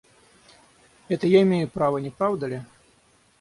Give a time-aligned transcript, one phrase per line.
[1.09, 2.63] Это я имею право, не правда ли?